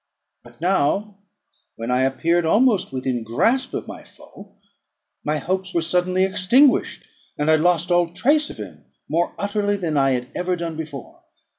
But 0.43 0.59
now, 0.59 1.19
when 1.75 1.91
I 1.91 2.01
appeared 2.01 2.43
almost 2.43 2.91
within 2.91 3.21
grasp 3.23 3.75
of 3.75 3.87
my 3.87 4.03
foe, 4.03 4.55
my 5.23 5.37
hopes 5.37 5.75
were 5.75 5.81
suddenly 5.83 6.23
extinguished, 6.23 7.03
and 7.37 7.51
I 7.51 7.55
lost 7.55 7.91
all 7.91 8.09
trace 8.11 8.49
of 8.49 8.57
him 8.57 8.85
more 9.07 9.35
utterly 9.37 9.77
than 9.77 9.97
I 9.97 10.13
had 10.13 10.29
ever 10.33 10.55
done 10.55 10.75
before. 10.75 11.21